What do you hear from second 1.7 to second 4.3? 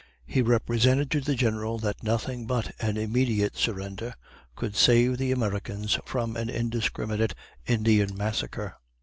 that nothing but an immediate surrender